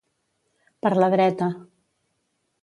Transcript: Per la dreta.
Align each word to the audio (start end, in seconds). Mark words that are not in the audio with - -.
Per 0.85 0.91
la 1.03 1.11
dreta. 1.15 1.51